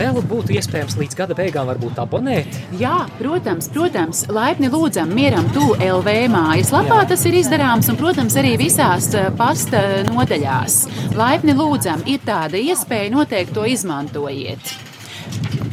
vēl 0.00 0.20
būtu 0.24 0.54
iespējams 0.56 0.96
līdz 0.96 1.18
gada 1.18 1.36
beigām 1.36 1.68
varbūt 1.68 2.00
abonēt? 2.00 2.56
Jā, 2.80 3.02
protams, 3.18 3.68
protams, 3.74 4.24
laipni 4.32 4.70
lūdzam 4.72 5.12
mieram 5.12 5.50
tu 5.52 5.74
LV 5.76 6.14
mājas 6.32 6.72
lapā 6.72 7.02
Jā. 7.02 7.10
tas 7.12 7.26
ir 7.28 7.36
izdarāms 7.42 7.90
un, 7.92 8.00
protams, 8.00 8.38
arī 8.40 8.54
visās 8.60 9.12
eh, 9.12 9.28
pasta 9.36 9.82
nodaļās. 10.08 10.86
Laipni 11.20 11.56
lūdzam, 11.58 12.06
ir 12.08 12.24
tāda 12.24 12.60
iespēja, 12.60 13.12
noteikti 13.18 13.60
to 13.60 13.68
izmantojiet. 13.68 14.89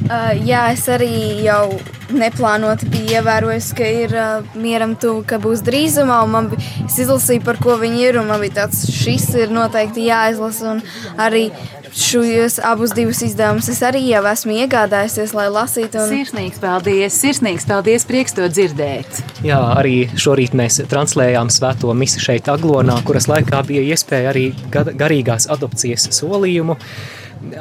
Uh, 0.08 0.32
jā, 0.48 0.70
es 0.72 0.86
arī 0.88 1.44
jau 1.44 1.76
neplānoti 2.16 2.88
biju 2.88 3.18
ievērojis, 3.18 3.66
ka 3.76 3.88
ir 3.92 4.14
uh, 4.16 4.46
mieram 4.56 4.94
tuvu, 4.96 5.26
ka 5.28 5.36
būs 5.44 5.60
drīzumā. 5.68 6.22
Man 6.32 6.48
bija, 6.54 6.64
es 6.86 6.96
izlasīju, 7.04 7.44
par 7.44 7.60
ko 7.60 7.76
viņi 7.82 8.06
ir, 8.06 8.20
un 8.22 8.30
man 8.32 8.40
bija 8.40 8.62
tāds, 8.62 8.86
šis 8.88 9.28
ir 9.36 9.52
noteikti 9.52 10.06
jāizlasa. 10.08 10.78
Un 10.78 11.20
arī 11.20 11.50
šos 11.92 12.62
abus 12.64 12.96
divus 12.96 13.20
izdevumus 13.28 13.68
es 13.74 13.84
arī 13.84 14.06
jau 14.08 14.24
esmu 14.32 14.56
iegādājusies, 14.62 15.36
lai 15.36 15.50
lasītu. 15.52 16.00
Un... 16.00 16.16
Sirsnīgs 16.16 16.64
paldies, 16.64 17.20
sirsnīgs 17.20 17.68
paldies, 17.68 18.08
prieks 18.08 18.38
to 18.38 18.48
dzirdēt. 18.48 19.22
Jā, 19.44 19.60
arī 19.76 20.06
šorīt 20.16 20.56
mēs 20.56 20.80
translējām 20.88 21.52
svēto 21.52 21.92
misi 21.98 22.24
šeit 22.24 22.48
Aglonā, 22.54 23.02
kuras 23.08 23.28
laikā 23.28 23.66
bija 23.68 23.84
iespēja 23.92 24.32
arī 24.32 24.50
garīgās 24.72 25.52
adopcijas 25.52 26.08
solījumu 26.16 26.80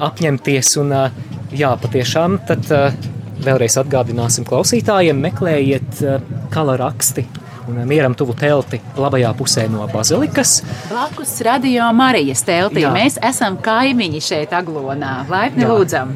apņemties. 0.08 0.74
Un, 0.82 0.94
jā, 1.56 1.72
patiešām 1.82 2.38
tad 2.48 2.68
vēlreiz 3.46 3.76
atgādināsim 3.80 4.46
klausītājiem, 4.48 5.18
meklējiet 5.28 6.04
kala 6.54 6.78
raksti 6.80 7.26
un 7.68 7.80
mieram 7.88 8.14
tuvu 8.14 8.34
telti 8.38 8.80
labajā 8.96 9.32
pusē 9.36 9.66
no 9.70 9.86
bazilikas. 9.90 10.60
Blakus 10.90 11.34
radio 11.46 11.90
Marijas 11.96 12.44
teltī. 12.46 12.84
Jā. 12.84 12.92
Mēs 12.94 13.18
esam 13.26 13.58
kaimiņi 13.62 14.22
šeit 14.22 14.54
Aglonā. 14.56 15.18
Laipni 15.30 15.66
Jā. 15.66 15.72
lūdzam! 15.72 16.14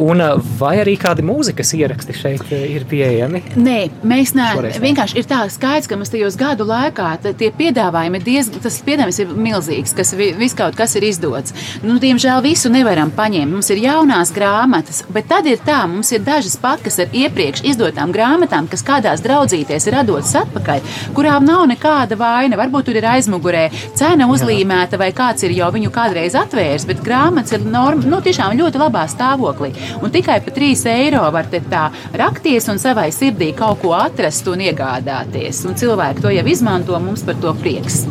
Un 0.00 0.22
uh, 0.24 0.40
vai 0.58 0.76
arī 0.80 0.94
kādi 1.00 1.24
mūzikas 1.26 1.72
ieraksti 1.76 2.14
šeit 2.16 2.44
uh, 2.48 2.64
ir 2.76 2.86
pieejami? 2.88 3.42
Nē, 3.60 3.78
mēs 4.08 4.32
neesam. 4.38 4.68
Vienkārši 4.82 5.18
ir 5.20 5.28
tā 5.28 5.42
skaidrs, 5.52 5.88
ka 5.90 5.98
mums 5.98 6.12
tajos 6.12 6.36
gadu 6.40 6.64
laikā 6.68 7.10
tie 7.38 7.50
piedāvājumi 7.56 8.22
diezgan, 8.24 8.62
tas 8.64 8.78
piedāvājums 8.86 9.20
ir 9.22 9.34
milzīgs, 9.46 9.94
kas 9.98 10.14
viss 10.16 10.56
kaut 10.58 10.76
kas 10.78 10.96
ir 10.98 11.06
izdots. 11.08 11.54
Nu, 11.84 11.98
diemžēl 12.02 12.42
visu 12.44 12.72
nevaram 12.72 13.12
paņemt. 13.14 13.52
Mums 13.52 13.70
ir 13.74 13.82
jaunās 13.84 14.32
grāmatas, 14.34 15.02
bet 15.12 15.28
tad 15.30 15.48
ir 15.50 15.60
tā, 15.66 15.82
mums 15.90 16.12
ir 16.14 16.24
dažas 16.24 16.56
pakas 16.60 17.00
ar 17.04 17.12
iepriekš 17.12 17.64
izdotām 17.72 18.14
grāmatām, 18.14 18.68
kas 18.70 18.84
kādās 18.86 19.22
draudzīties 19.24 19.88
ir 19.90 19.98
dotas 20.08 20.34
atpakaļ, 20.40 20.82
kurām 21.16 21.46
nav 21.46 21.66
nekāda 21.70 22.16
vaina. 22.18 22.58
Varbūt 22.60 22.88
tur 22.88 22.98
ir 22.98 23.06
aizmugurē 23.12 23.66
cena 23.98 24.28
uzlīmēta 24.30 24.98
vai 25.00 25.12
kāds 25.16 25.44
ir 25.46 25.54
jau 25.56 25.68
viņu 25.74 25.92
kādreiz 25.94 26.36
atvērs, 26.38 26.86
bet 26.88 27.04
grāmatas 27.04 27.56
ir 27.56 27.66
norma, 27.66 28.06
nu, 28.08 28.22
tiešām 28.24 28.56
ļoti 28.58 28.80
labā 28.82 29.04
stāvoklī. 29.10 29.72
Un 30.02 30.12
tikai 30.14 30.40
par 30.44 30.54
3 30.56 30.86
eiro 30.92 31.22
var 31.34 31.50
tā 31.52 31.84
rakties 32.18 32.68
un 32.72 32.78
savai 32.82 33.10
sirdī 33.14 33.52
kaut 33.56 33.80
ko 33.82 33.94
atrast 33.96 34.48
un 34.52 34.64
iegādāties. 34.64 35.64
Un 35.68 35.78
cilvēki 35.78 36.24
to 36.24 36.32
jau 36.34 36.46
izmanto, 36.46 36.98
mums 36.98 37.24
par 37.26 37.38
to 37.42 37.54
prieks. 37.62 38.04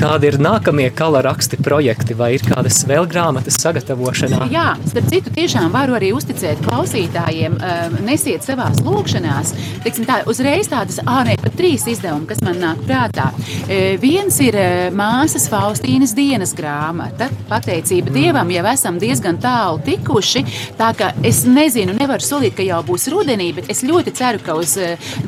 Kādi 0.00 0.30
ir 0.30 0.38
nākamie 0.40 0.86
kala 0.96 1.20
raksti 1.26 1.58
projekti 1.60 2.14
vai 2.16 2.30
ir 2.32 2.40
kādas 2.46 2.78
vēl 2.88 3.04
grāmatas 3.10 3.58
sagatavošanā? 3.60 4.46
Jā, 4.48 4.70
starp 4.88 5.10
citu, 5.12 5.32
tiešām 5.36 5.66
varu 5.74 5.98
arī 5.98 6.08
uzticēt 6.16 6.62
klausītājiem, 6.64 7.58
um, 7.60 7.98
nesiet 8.06 8.46
savās 8.46 8.80
lūkšanās. 8.86 9.52
Teiksim, 9.84 10.06
tā, 10.08 10.22
uzreiz 10.30 10.70
tādas 10.72 11.02
ārē 11.04 11.34
pat 11.42 11.52
trīs 11.58 11.84
izdevumi, 11.92 12.24
kas 12.30 12.40
man 12.46 12.56
nāk 12.62 12.80
prātā. 12.86 13.26
E, 13.68 13.98
viens 14.00 14.38
ir 14.40 14.56
e, 14.56 14.64
māsas 14.96 15.50
Faustīnas 15.52 16.16
dienas 16.16 16.56
grāmata. 16.56 17.28
Pateicība 17.50 18.14
Dievam, 18.16 18.48
jau 18.56 18.64
esam 18.72 18.96
diezgan 19.02 19.36
tālu 19.44 19.82
tikuši. 19.84 20.44
Tā 20.80 20.94
ka 20.96 21.12
es 21.28 21.42
nezinu, 21.44 21.98
nevaru 22.00 22.24
solīt, 22.24 22.56
ka 22.56 22.64
jau 22.64 22.80
būs 22.88 23.10
rudenī, 23.12 23.50
bet 23.58 23.68
es 23.68 23.84
ļoti 23.84 24.16
ceru, 24.16 24.40
ka 24.48 24.56
uz 24.56 24.78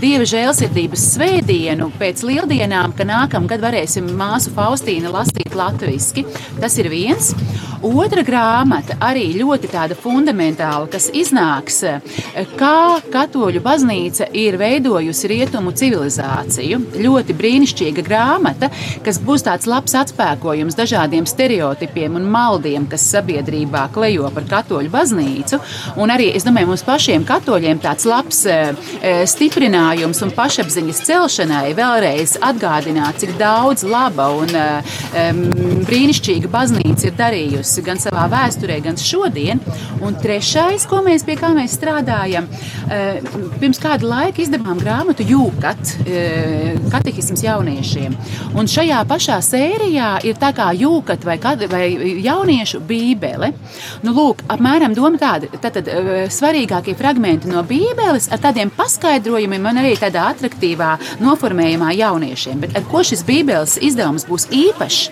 Dieva 0.00 0.24
žēlsirdības 0.32 1.06
svētdienu 1.12 1.92
pēc 2.00 2.24
lieldienām, 2.24 2.96
ka 2.96 3.04
nākamgad 3.12 3.68
varēsim 3.68 4.08
māsu 4.16 4.48
Faustīnu 4.48 4.61
lasīt 5.12 5.56
latviski. 5.58 6.24
Tas 6.60 6.78
ir 6.78 6.90
viens. 6.92 7.32
Otra 7.82 8.22
grāmata 8.22 8.94
arī 9.02 9.24
ļoti 9.34 9.66
tāda 9.72 9.96
fundamentāla, 9.98 10.86
kas 10.90 11.08
iznāks, 11.18 11.80
kā 12.54 12.76
katoļu 13.10 13.58
baznīca 13.64 14.28
ir 14.38 14.54
veidojusi 14.60 15.30
rietumu 15.32 15.72
civilizāciju. 15.74 16.78
Ļoti 17.02 17.34
brīnišķīga 17.34 18.04
grāmata, 18.06 18.68
kas 19.02 19.18
būs 19.18 19.42
tāds 19.48 19.66
labs 19.66 19.96
atspēkojums 19.98 20.78
dažādiem 20.78 21.26
stereotipiem 21.26 22.20
un 22.20 22.28
maldiem, 22.30 22.86
kas 22.86 23.08
sabiedrībā 23.16 23.88
klejo 23.96 24.30
par 24.30 24.46
katoļu 24.52 24.92
baznīcu. 24.92 25.58
Un 25.98 26.14
arī, 26.14 26.30
es 26.36 26.46
domāju, 26.46 26.70
mums 26.70 26.86
pašiem 26.86 27.26
katoļiem 27.26 27.82
tāds 27.82 28.06
labs 28.06 28.44
stiprinājums 29.34 30.22
un 30.22 30.34
pašapziņas 30.38 31.02
celšanai 31.10 31.74
vēlreiz 31.78 32.38
atgādināt, 32.46 33.18
cik 33.24 33.34
daudz 33.42 33.82
laba 33.90 34.30
un 34.38 34.54
um, 34.54 35.44
brīnišķīga 35.90 36.54
baznīca 36.54 37.10
ir 37.10 37.18
darījusi 37.18 37.71
bijusi 37.72 37.84
gan 37.86 37.98
savā 37.98 38.26
vēsturē, 38.28 38.80
gan 38.82 38.96
šodien. 38.96 39.60
Un 40.02 40.14
trešais, 40.14 40.84
ko 40.88 41.02
mēs 41.02 41.24
pie 41.24 41.36
kā 41.36 41.52
mēs 41.54 41.76
strādājam, 41.78 42.46
eh, 42.90 43.20
pirms 43.60 43.78
kāda 43.78 44.02
laika 44.02 44.42
izdevām 44.42 44.78
grāmatu 44.78 45.24
Jūkat, 45.24 46.06
eh, 46.06 46.76
katehisms 46.90 47.42
jauniešiem. 47.42 48.14
Un 48.54 48.66
šajā 48.66 49.04
pašā 49.06 49.38
sērijā 49.40 50.24
ir 50.24 50.34
tā 50.34 50.52
kā 50.52 50.72
Jūkat 50.76 51.24
vai, 51.24 51.38
vai 51.66 52.22
jauniešu 52.22 52.80
bībele. 52.80 53.54
Nu, 54.02 54.12
lūk, 54.12 54.42
apmēram 54.48 54.94
doma 54.94 55.18
tāda, 55.18 55.48
tad, 55.60 55.72
tad 55.72 55.88
eh, 55.88 56.28
svarīgākie 56.28 56.96
fragmenti 56.96 57.46
no 57.46 57.62
bībeles 57.62 58.30
ar 58.30 58.38
tādiem 58.38 58.70
paskaidrojumiem 58.70 59.66
un 59.66 59.76
arī 59.76 59.96
tādā 59.96 60.34
atraktīvā 60.34 60.98
noformējumā 61.20 61.96
jauniešiem. 61.96 62.60
Bet 62.60 62.76
ar 62.76 62.82
ko 62.82 62.98
šis 62.98 63.22
bībeles 63.24 63.78
izdevums 63.80 64.26
būs 64.26 64.48
īpašs? 64.50 65.10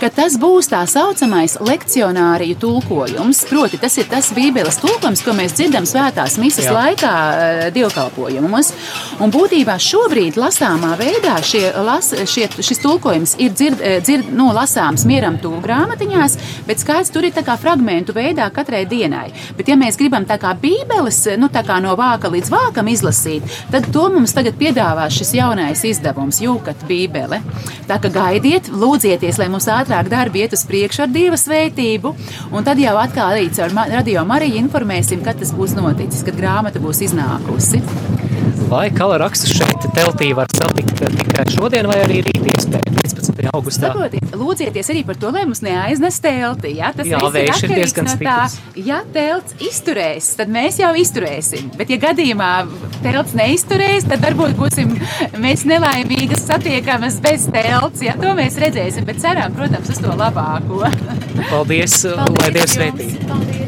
Ka 0.00 0.08
tas 0.08 0.36
būs 0.38 0.70
tā 0.70 0.86
saucamais 0.86 1.58
lekcija 1.60 1.99
misionāriju 2.00 2.56
tulkojums. 2.56 3.44
Proti, 3.50 3.78
tas 3.78 3.96
ir 3.98 4.06
tas 4.08 4.30
Bībeles 4.32 4.78
tulkojums, 4.80 5.20
ko 5.24 5.34
mēs 5.36 5.52
dzirdam 5.52 5.84
svētās 5.84 6.38
misijas 6.40 6.70
laikā 6.72 7.10
uh, 7.12 7.64
dievkalpojumos. 7.74 8.72
Un 9.20 9.32
būtībā 9.34 9.76
šobrīd 9.76 10.38
lasāmā 10.40 10.94
veidā 10.96 11.36
šie, 11.44 11.66
las, 11.84 12.12
šie, 12.24 12.48
šis 12.56 12.80
tulkojums 12.80 13.36
ir 13.42 13.52
dzird, 13.52 13.82
eh, 13.84 13.98
dzird, 14.00 14.30
nu, 14.32 14.48
lasāms 14.56 15.04
mieram 15.04 15.36
tūlu 15.42 15.60
grāmatiņās, 15.64 16.38
bet 16.66 16.80
skaits 16.80 17.12
tur 17.12 17.26
ir 17.28 17.34
tā 17.36 17.44
kā 17.44 17.58
fragmentu 17.60 18.14
veidā 18.16 18.48
katrai 18.54 18.86
dienai. 18.88 19.28
Bet 19.58 19.68
ja 19.68 19.76
mēs 19.76 20.00
gribam 20.00 20.24
tā 20.24 20.38
kā 20.40 20.54
Bībeles, 20.56 21.20
nu 21.36 21.50
tā 21.52 21.64
kā 21.66 21.80
no 21.84 21.92
vāka 22.00 22.32
līdz 22.32 22.48
vākam 22.54 22.88
izlasīt, 22.88 23.44
tad 23.70 23.90
to 23.92 24.06
mums 24.08 24.32
tagad 24.36 24.56
piedāvās 24.56 25.20
šis 25.20 25.34
jaunais 25.36 25.84
izdevums, 25.84 26.40
Jūkat 26.40 26.86
Bībele. 26.88 27.42
Tā 27.90 28.00
kā 28.00 28.08
gaidiet, 28.14 28.72
lūdzieties, 28.72 29.36
lai 29.42 29.50
mums 29.52 29.68
ātrāk 29.68 30.08
darbi 30.08 30.46
iet 30.46 30.56
uz 30.56 30.64
priekšu 30.64 31.04
ar 31.04 31.12
Dieva 31.12 31.36
svētību 31.36 31.89
kustību. 31.90 32.14
Un 32.52 32.64
tad 32.64 32.78
jau 32.78 32.96
atkal 32.98 33.34
arī 33.34 33.50
caur 33.54 33.74
radio 33.90 34.24
Mariju 34.24 34.60
informēsim, 34.60 35.24
kad 35.24 35.38
tas 35.38 35.52
būs 35.52 35.76
noticis, 35.76 36.24
kad 36.24 36.36
grāmata 36.36 36.80
būs 36.80 37.02
iznākusi. 37.08 37.82
Vai 38.70 38.90
kala 38.94 39.18
rakstus 39.18 39.50
šeit 39.50 39.86
teltī 39.96 40.30
var 40.36 40.46
satikt 40.54 41.00
tikai 41.00 41.46
šodien 41.50 41.88
vai 41.90 41.96
arī 42.04 42.20
rīt 42.22 42.44
iespēja 42.52 42.92
15. 42.94 43.40
augustā? 43.50 43.88
Saprotiet, 43.90 44.36
lūdzieties 44.38 44.90
arī 44.92 45.02
par 45.08 45.18
to, 45.18 45.32
lai 45.34 45.42
mums 45.42 45.62
neaiznes 45.64 46.20
telti. 46.22 46.76
Ja? 46.78 46.92
Tas 46.94 47.08
Jā, 47.08 47.18
vējš 47.18 47.64
ir 47.66 47.74
diezgan 47.80 48.06
no 48.06 48.14
tā, 48.20 48.36
ja 48.78 49.00
telts 49.10 49.56
izturēs, 49.66 50.30
tad 50.38 50.52
mēs 50.54 50.78
jau 50.78 50.92
izturēsim. 51.02 51.72
Bet 51.80 51.90
ja 51.90 51.98
gadījumā 52.04 52.52
telts 53.02 53.34
neizturēs, 53.38 54.06
tad 54.12 54.22
varbūt 54.22 54.54
būsim 54.60 54.94
mēs 55.42 55.66
nelaimīgas 55.66 56.46
satiekamas 56.46 57.18
bez 57.26 57.50
telts. 57.50 58.06
Ja? 58.06 58.14
To 58.22 58.36
mēs 58.38 58.60
redzēsim, 58.62 59.08
bet 59.08 59.18
ceram, 59.24 59.58
protams, 59.58 59.90
uz 59.90 59.98
to 60.04 60.14
labāko. 60.14 60.86
Paldies, 61.48 62.02
Paldies 62.04 62.40
lai 62.40 62.50
Dievs 62.54 62.74
sveitī! 62.76 63.06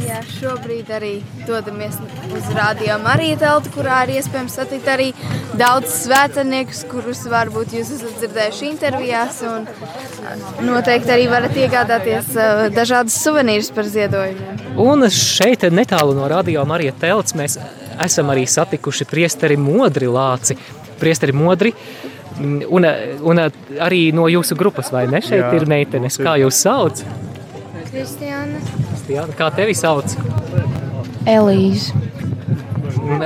Jā, 0.06 0.20
šobrīd 0.28 0.90
arī 0.92 1.12
dodamies 1.48 1.96
uz 2.36 2.48
radio 2.56 2.98
Mariju 3.00 3.38
teltu, 3.40 3.72
kurā 3.76 4.02
ir 4.04 4.18
iespējams 4.18 4.56
satikt 4.58 4.90
arī 4.92 5.08
daudz 5.58 5.94
svētceniekus, 6.02 6.82
kurus 6.90 7.22
varbūt 7.32 7.72
jūs 7.78 7.94
esat 7.96 8.18
dzirdējuši 8.20 8.68
intervijās. 8.68 9.40
Noteikti 10.66 11.14
arī 11.14 11.26
varat 11.32 11.56
iegādāties 11.56 12.32
dažādas 12.76 13.16
suvenīrus 13.24 13.72
par 13.72 13.88
ziedojumiem. 13.88 14.62
Un 14.82 15.08
šeit 15.08 15.64
netālu 15.72 16.16
no 16.18 16.28
radio 16.30 16.66
Marija 16.68 16.92
telts 17.00 17.36
mēs 17.38 17.56
esam 18.02 18.32
arī 18.34 18.44
satikuši 18.48 19.08
priesteri 19.08 19.56
Modri 19.60 20.10
Lāci. 20.12 20.58
Priesteri 21.00 21.34
Modri, 21.34 21.72
Un, 22.42 22.86
un 23.28 23.40
arī 23.84 24.06
no 24.16 24.24
jūsu 24.30 24.56
grupas, 24.56 24.88
vai 24.92 25.04
ne? 25.10 25.20
Šeit 25.22 25.42
Jā, 25.42 25.50
ir 25.52 25.66
meitenes. 25.68 26.16
Kā 26.16 26.38
jūs 26.40 26.62
sauc? 26.64 27.02
Kristiāna. 27.92 28.56
Kristiāna. 28.88 29.34
Kā 29.36 29.50
tevi 29.52 29.74
sauc? 29.76 30.14
Elīze. 31.28 31.92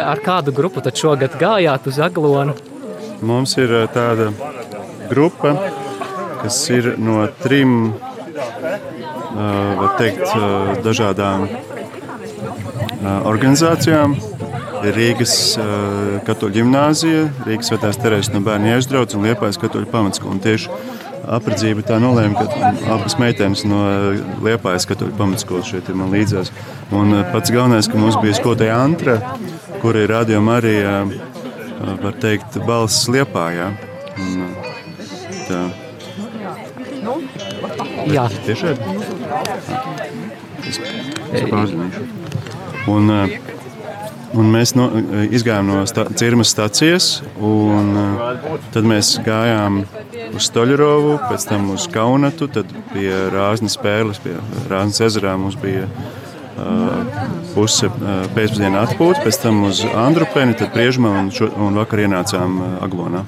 Ar 0.02 0.18
kādu 0.24 0.50
grupu 0.56 0.82
tad 0.82 0.98
šogad 0.98 1.36
gājāt 1.38 1.86
uz 1.86 2.00
Aglonu? 2.02 2.56
Mums 3.22 3.54
ir 3.62 3.70
tāda 3.94 4.32
grupa, 5.10 5.52
kas 6.42 6.58
ir 6.74 6.96
no 6.98 7.22
trim 7.44 7.92
uh, 7.92 9.86
teikt, 10.00 10.26
dažādām 10.84 11.46
organizācijām. 13.06 14.16
Rīgas 14.96 15.32
katoļu 16.26 16.60
ģimnāzija, 16.60 17.22
Rīgas 17.46 17.70
Svētās 17.70 17.96
Terēzes 18.02 18.32
no 18.34 18.42
bērnu 18.44 18.74
iestrauc 18.74 19.14
un 19.16 19.24
Liepājas 19.26 19.58
katoļu 19.62 19.88
pamatskola. 19.90 20.36
Tieši 20.44 20.68
apredzība 21.26 21.84
tā 21.86 21.98
nolēma, 22.02 22.44
ka 22.44 22.72
abas 22.94 23.16
meitenes 23.20 23.64
no 23.68 23.80
Liepājas 24.44 24.86
katoļu 24.88 25.16
pamatskolas 25.18 25.70
šeit 25.70 25.88
ir 25.90 25.98
man 25.98 26.12
līdzās. 26.14 26.52
Un 26.94 27.14
eh, 27.18 27.24
pats 27.32 27.52
galvenais, 27.54 27.88
ka 27.90 28.00
mums 28.00 28.18
bija 28.22 28.36
skotāja 28.38 28.78
Antra, 28.82 29.18
kur 29.82 29.98
ir 29.98 30.10
rādījuma 30.12 30.60
arī, 30.60 30.76
eh, 30.82 31.96
var 32.04 32.20
teikt, 32.22 32.60
balss 32.68 33.08
Liepājā. 33.12 33.72
Un, 34.16 34.46
eh, 34.46 34.70
tā. 35.48 35.64
Jā. 38.10 38.28
Tiešām? 38.46 38.78
Es, 40.66 40.78
es 40.78 41.44
pārzināšu. 41.50 42.06
Un, 42.90 43.10
uh, 43.10 43.55
Un 44.34 44.48
mēs 44.50 44.72
no, 44.74 44.88
izgājām 45.30 45.68
no 45.70 45.82
sta, 45.86 46.06
Cirmas 46.18 46.50
stācijas, 46.50 47.20
un 47.38 47.92
uh, 47.94 48.56
tad 48.74 48.86
mēs 48.88 49.12
gājām 49.24 49.84
uz 50.34 50.48
Stoļerovu, 50.48 51.16
pēc 51.28 51.46
tam 51.46 51.70
uz 51.76 51.86
Kaunatu, 51.92 52.48
tad 52.50 52.70
pie 52.90 53.10
Rāznas 53.32 53.78
pērles, 53.78 54.18
pie 54.24 54.34
Rāznas 54.70 55.04
ezerā 55.06 55.36
mums 55.38 55.54
bija 55.62 55.86
uh, 55.86 57.06
puse 57.54 57.86
uh, 57.86 58.26
pēcpusdienā 58.34 58.82
atpūta, 58.88 59.22
pēc 59.24 59.40
tam 59.44 59.62
uz 59.70 59.84
Andrupeni, 59.94 60.56
tad 60.58 60.74
Priežmā 60.74 61.12
un, 61.22 61.30
šo, 61.34 61.52
un 61.62 61.78
vakar 61.78 62.02
ienācām 62.06 62.58
uh, 62.58 62.72
Aglonā. 62.86 63.22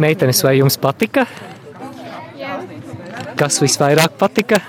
Meitenes, 0.00 0.40
vai 0.46 0.56
jums 0.58 0.80
patika? 0.80 1.26
Jā. 2.40 2.56
Kas 3.38 3.60
visvairāk 3.62 4.16
patika? 4.18 4.62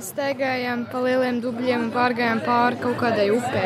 Mēs 0.00 0.14
staigājām 0.14 0.86
pa 0.88 1.00
lieliem 1.04 1.42
dubļiem 1.44 1.82
un 1.82 1.88
pārgājām 1.92 2.38
pāri 2.40 2.78
kaut 2.80 2.94
kādai 3.02 3.26
upē. 3.34 3.64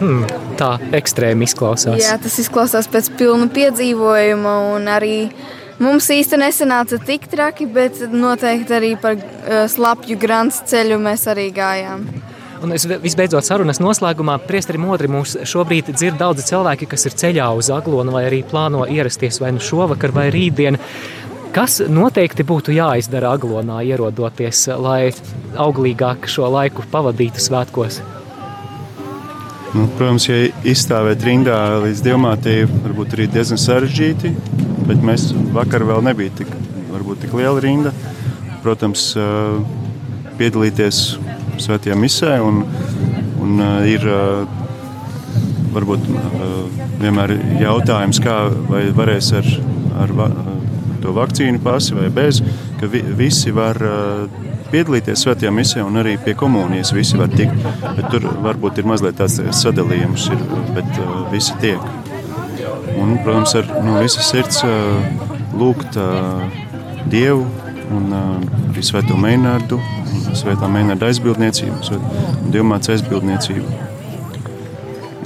Hmm, 0.00 0.24
tā 0.58 0.70
ekstrēmi 0.98 1.46
izklausās. 1.46 2.00
Jā, 2.02 2.16
tas 2.18 2.38
izklausās 2.42 2.88
pēc 2.90 3.12
pilna 3.14 3.46
piedzīvojuma 3.54 4.54
un 4.72 4.90
arī 4.90 5.28
mums 5.78 6.10
īsti 6.10 6.40
nesanāca 6.42 6.98
tik 7.06 7.30
traki, 7.30 7.68
bet 7.70 8.02
noteikti 8.10 8.74
arī 8.80 8.90
par 8.98 9.20
uh, 9.20 9.68
slapju 9.70 10.18
grants 10.18 10.64
ceļu 10.72 10.98
mēs 10.98 11.28
arī 11.30 11.46
gājām. 11.54 12.02
Un 12.66 12.74
es 12.74 12.90
visbeidzot 12.90 13.46
sarunas 13.46 13.78
noslēgumā 13.78 14.34
priesteri 14.50 14.82
modri 14.82 15.14
mūs 15.14 15.38
šobrīd 15.46 15.94
dzird 15.94 16.18
daudzi 16.18 16.50
cilvēki, 16.50 16.90
kas 16.90 17.06
ir 17.06 17.20
ceļā 17.22 17.52
uz 17.54 17.70
Aglonu 17.70 18.18
vai 18.18 18.26
arī 18.26 18.42
plāno 18.50 18.82
ierasties 18.82 19.38
vai 19.38 19.54
nu 19.54 19.62
šovakar 19.62 20.10
vai 20.10 20.26
rītdien. 20.34 20.82
Kas 21.50 21.80
noteikti 21.82 22.44
būtu 22.46 22.70
jāizdara 22.76 23.32
Aglonā, 23.34 23.80
ierodoties, 23.82 24.68
lai 24.78 25.10
auglīgāk 25.58 26.28
šo 26.30 26.46
laiku 26.46 26.84
pavadītu 26.92 27.42
svētkos? 27.42 27.96
Nu, 29.74 29.88
protams, 29.98 30.28
ja 30.28 30.36
izstāvēt 30.66 31.24
rindā 31.26 31.56
līdz 31.82 32.04
diamātei, 32.06 32.62
varbūt 32.70 33.16
arī 33.16 33.26
diezgan 33.34 33.58
sarežģīti, 33.58 34.30
bet 34.86 35.02
mēs 35.02 35.28
vakar 35.54 35.82
vēl 35.88 36.06
nebija 36.06 36.36
tik, 36.38 36.54
varbūt 36.92 37.24
tik 37.24 37.34
liela 37.38 37.58
rinda. 37.62 37.94
Protams, 38.62 39.08
piedalīties 40.38 41.02
svētajā 41.58 41.98
misē 41.98 42.38
un, 42.46 42.62
un 43.42 43.66
ir 43.90 44.06
varbūt 45.74 46.06
vienmēr 47.02 47.34
jautājums, 47.58 48.22
kā 48.22 48.38
vai 48.70 48.86
varēs 48.94 49.34
ar, 49.42 49.54
ar 50.06 50.18
to 51.02 51.14
vakcīnu 51.16 51.62
pasi 51.64 51.96
vai 51.96 52.08
bez, 52.14 52.42
ka 52.80 52.88
vi, 52.90 53.02
visi 53.18 53.52
var 53.54 53.78
piedalīties 54.70 55.24
svētajā 55.24 55.50
misijā 55.54 55.84
un 55.86 55.98
arī 56.00 56.16
pie 56.22 56.36
komunijas 56.38 56.92
visi 56.94 57.18
var 57.20 57.32
tikt. 57.32 57.56
Bet 57.96 58.06
tur 58.12 58.28
varbūt 58.44 58.78
ir 58.80 58.88
mazliet 58.90 59.18
tāds 59.20 59.40
sadalījums, 59.60 60.28
ir, 60.34 60.44
bet 60.76 61.02
visi 61.32 61.56
tiek. 61.62 61.82
Un, 63.00 63.16
protams, 63.24 63.54
ar 63.58 63.68
no 63.86 63.98
visas 64.02 64.30
sirds 64.30 64.62
lūgt 65.56 65.98
Dievu 67.10 67.46
un 67.96 68.12
arī 68.14 68.82
Svēto 68.86 69.16
Meinārdu, 69.18 69.80
Svētā 70.38 70.68
Meinārda 70.70 71.08
aizbildniecību, 71.10 72.00
Dievmāts 72.52 72.92
aizbildniecību. 72.94 73.88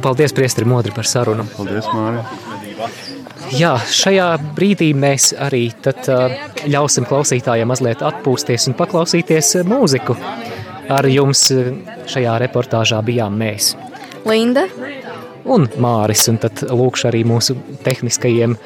Paldies, 0.05 0.35
Priestri 0.37 0.69
Modri, 0.69 0.93
par 0.93 1.09
sarunu. 1.09 1.47
Paldies, 1.57 1.89
Mārija. 1.93 2.25
Jā, 3.53 3.75
šajā 3.77 4.29
brīdī 4.57 4.93
mēs 4.97 5.33
arī 5.37 5.67
tad, 5.85 6.07
ļausim 6.71 7.05
klausītājiem 7.09 7.69
mazliet 7.69 8.05
atpūsties 8.05 8.71
un 8.71 8.77
paklausīties 8.79 9.57
mūziku. 9.69 10.17
Ar 10.95 11.09
jums 11.09 11.47
šajā 12.13 12.39
reportāžā 12.45 13.01
bijām 13.05 13.37
mēs. 13.41 13.75
Linda 14.25 14.67
un 15.45 15.69
Māris, 15.81 16.27
un 16.33 16.41
tad 16.41 16.65
lūkšu 16.71 17.11
arī 17.11 17.25
mūsu 17.29 17.57
tehniskajiem 17.85 18.57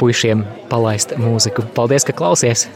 puišiem 0.00 0.44
palaist 0.72 1.16
mūziku. 1.20 1.64
Paldies, 1.76 2.06
ka 2.08 2.16
klausies! 2.16 2.68